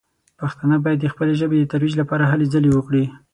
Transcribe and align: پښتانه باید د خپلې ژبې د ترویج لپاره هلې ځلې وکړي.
پښتانه 0.39 0.75
باید 0.83 0.99
د 1.01 1.05
خپلې 1.13 1.33
ژبې 1.41 1.57
د 1.59 1.65
ترویج 1.71 1.93
لپاره 2.01 2.29
هلې 2.31 2.45
ځلې 2.53 2.69
وکړي. 2.73 3.03